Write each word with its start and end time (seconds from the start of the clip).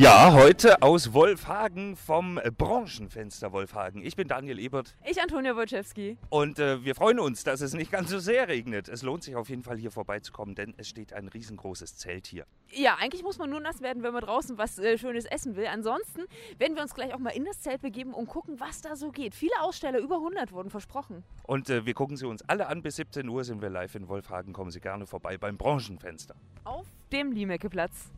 Ja, 0.00 0.32
heute 0.32 0.80
aus 0.80 1.12
Wolfhagen 1.12 1.94
vom 1.94 2.40
Branchenfenster 2.56 3.52
Wolfhagen. 3.52 4.02
Ich 4.02 4.16
bin 4.16 4.28
Daniel 4.28 4.58
Ebert. 4.58 4.96
Ich 5.04 5.20
Antonia 5.20 5.54
Wojciechowski. 5.54 6.16
Und 6.30 6.58
äh, 6.58 6.82
wir 6.82 6.94
freuen 6.94 7.20
uns, 7.20 7.44
dass 7.44 7.60
es 7.60 7.74
nicht 7.74 7.92
ganz 7.92 8.08
so 8.08 8.18
sehr 8.18 8.48
regnet. 8.48 8.88
Es 8.88 9.02
lohnt 9.02 9.24
sich 9.24 9.36
auf 9.36 9.50
jeden 9.50 9.62
Fall 9.62 9.76
hier 9.76 9.90
vorbeizukommen, 9.90 10.54
denn 10.54 10.72
es 10.78 10.88
steht 10.88 11.12
ein 11.12 11.28
riesengroßes 11.28 11.98
Zelt 11.98 12.26
hier. 12.26 12.46
Ja, 12.70 12.96
eigentlich 12.98 13.22
muss 13.22 13.36
man 13.36 13.50
nur 13.50 13.60
nass 13.60 13.82
werden, 13.82 14.02
wenn 14.02 14.14
man 14.14 14.22
draußen 14.22 14.56
was 14.56 14.78
äh, 14.78 14.96
Schönes 14.96 15.26
essen 15.26 15.54
will. 15.54 15.66
Ansonsten 15.66 16.22
werden 16.56 16.76
wir 16.76 16.82
uns 16.82 16.94
gleich 16.94 17.12
auch 17.12 17.18
mal 17.18 17.36
in 17.36 17.44
das 17.44 17.60
Zelt 17.60 17.82
begeben 17.82 18.14
und 18.14 18.26
gucken, 18.26 18.58
was 18.58 18.80
da 18.80 18.96
so 18.96 19.10
geht. 19.10 19.34
Viele 19.34 19.60
Aussteller, 19.60 19.98
über 19.98 20.14
100 20.14 20.52
wurden 20.52 20.70
versprochen. 20.70 21.24
Und 21.42 21.68
äh, 21.68 21.84
wir 21.84 21.92
gucken 21.92 22.16
sie 22.16 22.26
uns 22.26 22.40
alle 22.48 22.68
an. 22.68 22.80
Bis 22.80 22.96
17 22.96 23.28
Uhr 23.28 23.44
sind 23.44 23.60
wir 23.60 23.68
live 23.68 23.94
in 23.96 24.08
Wolfhagen. 24.08 24.54
Kommen 24.54 24.70
Sie 24.70 24.80
gerne 24.80 25.04
vorbei 25.04 25.36
beim 25.36 25.58
Branchenfenster. 25.58 26.36
Auf 26.64 26.86
dem 27.12 27.32
Liemecke-Platz. 27.32 28.10